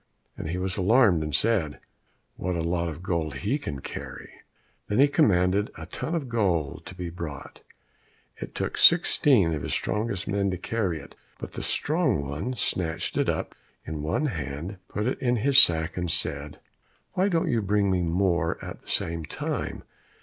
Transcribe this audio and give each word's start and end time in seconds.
and 0.35 0.49
he 0.49 0.57
was 0.57 0.77
alarmed 0.77 1.21
and 1.21 1.35
said, 1.35 1.79
"What 2.35 2.55
a 2.55 2.63
lot 2.63 2.89
of 2.89 3.03
gold 3.03 3.35
he 3.35 3.59
can 3.59 3.81
carry 3.81 4.31
away!" 4.33 4.41
Then 4.87 4.97
he 4.97 5.07
commanded 5.07 5.69
a 5.77 5.85
ton 5.85 6.15
of 6.15 6.27
gold 6.27 6.87
to 6.87 6.95
be 6.95 7.11
brought; 7.11 7.61
it 8.37 8.55
took 8.55 8.79
sixteen 8.79 9.53
of 9.53 9.61
his 9.61 9.73
strongest 9.73 10.27
men 10.27 10.49
to 10.49 10.57
carry 10.57 10.99
it, 10.99 11.15
but 11.37 11.53
the 11.53 11.61
strong 11.61 12.27
one 12.27 12.55
snatched 12.55 13.15
it 13.15 13.29
up 13.29 13.53
in 13.85 14.01
one 14.01 14.25
hand, 14.25 14.77
put 14.87 15.05
it 15.05 15.19
in 15.19 15.35
his 15.35 15.61
sack, 15.61 15.97
and 15.97 16.09
said, 16.09 16.59
"Why 17.13 17.29
don't 17.29 17.51
you 17.51 17.61
bring 17.61 18.09
more 18.09 18.57
at 18.65 18.81
the 18.81 18.89
same 18.89 19.23
time? 19.23 19.83